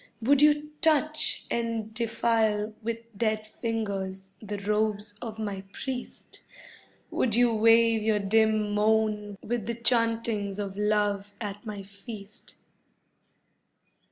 Would 0.19 0.41
you 0.41 0.71
touch 0.81 1.45
and 1.51 1.93
defile 1.93 2.73
with 2.81 3.15
dead 3.15 3.45
fingers 3.45 4.35
the 4.41 4.57
robes 4.57 5.15
of 5.21 5.37
my 5.37 5.61
priest? 5.73 6.41
Would 7.11 7.35
you 7.35 7.53
weave 7.53 8.01
your 8.01 8.17
dim 8.17 8.73
moan 8.73 9.37
with 9.43 9.67
the 9.67 9.75
chantings 9.75 10.57
of 10.57 10.75
love 10.75 11.33
at 11.39 11.67
my 11.67 11.83
feast? 11.83 12.55